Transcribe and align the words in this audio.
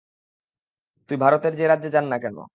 তুই 1.09 1.17
ভারতের 1.17 1.53
যে 1.55 1.65
রাজ্যে 1.67 1.89
যান 1.89 2.05
না 2.05 2.17
কেন। 2.17 2.37